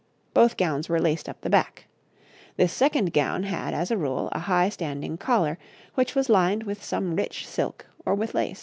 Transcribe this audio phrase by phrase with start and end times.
[0.33, 1.85] Both gowns were laced up the back.
[2.57, 5.59] This second gown had, as a rule, a high, standing collar,
[5.93, 8.59] which was lined with some rich silk or with lace.